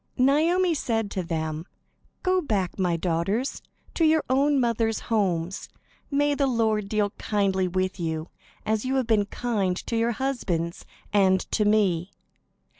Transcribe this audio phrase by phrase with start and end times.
[0.17, 1.63] Naomi said to them:
[2.23, 3.61] "Go back, my daughters,
[3.93, 5.69] to your own mothers' homes.
[6.09, 8.29] May the Lord deal kindly with you,
[8.65, 12.09] as you have been kind to your husbands and to me.